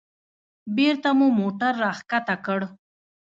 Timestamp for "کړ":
2.45-2.59